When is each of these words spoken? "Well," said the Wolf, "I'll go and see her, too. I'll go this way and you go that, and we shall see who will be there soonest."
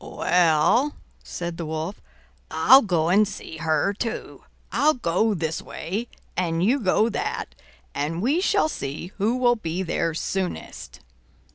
"Well," 0.03 0.95
said 1.23 1.57
the 1.57 1.65
Wolf, 1.67 2.01
"I'll 2.49 2.81
go 2.81 3.09
and 3.09 3.27
see 3.27 3.57
her, 3.57 3.93
too. 3.93 4.45
I'll 4.71 4.95
go 4.95 5.35
this 5.35 5.61
way 5.61 6.07
and 6.35 6.63
you 6.63 6.79
go 6.79 7.07
that, 7.09 7.53
and 7.93 8.19
we 8.19 8.41
shall 8.41 8.67
see 8.67 9.11
who 9.19 9.35
will 9.35 9.55
be 9.57 9.83
there 9.83 10.15
soonest." 10.15 11.01